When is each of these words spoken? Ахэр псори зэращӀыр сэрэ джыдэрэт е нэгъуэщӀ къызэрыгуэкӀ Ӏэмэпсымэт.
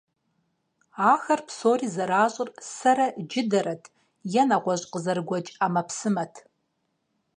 Ахэр 1.11 1.41
псори 1.47 1.87
зэращӀыр 1.95 2.49
сэрэ 2.75 3.07
джыдэрэт 3.29 3.83
е 4.39 4.43
нэгъуэщӀ 4.49 4.87
къызэрыгуэкӀ 4.91 5.53
Ӏэмэпсымэт. 5.57 6.33